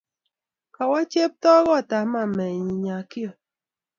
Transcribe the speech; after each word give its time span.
kowa 0.75 1.01
chepto 1.11 1.49
kotap 1.67 2.05
mamaenyi 2.13 2.75
Nyakio 2.85 3.29